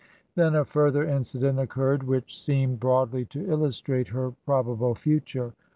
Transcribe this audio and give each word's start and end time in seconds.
Then 0.33 0.55
a 0.55 0.65
further 0.65 1.03
incident 1.03 1.59
occurred 1.59 2.01
which 2.01 2.35
seemed 2.35 2.81
TRANSITION. 2.81 2.81
71 2.81 2.95
broadly 2.95 3.25
to 3.45 3.51
illustrate 3.51 4.07
her 4.07 4.31
probable 4.47 4.95
future. 4.95 5.53